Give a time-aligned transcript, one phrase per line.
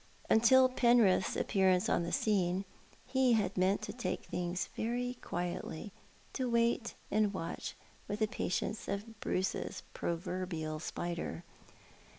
[0.31, 2.65] Until Penrith's appearance on the scene
[3.05, 5.91] he had meant to take things very quietly—
[6.33, 7.75] to wait and watch
[8.07, 11.43] with the patience of Bruce's proverbial spider.